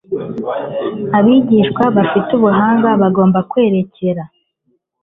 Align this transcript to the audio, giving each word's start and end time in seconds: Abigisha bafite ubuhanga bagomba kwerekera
Abigisha 1.17 1.83
bafite 1.95 2.29
ubuhanga 2.37 2.89
bagomba 3.01 3.39
kwerekera 3.51 4.23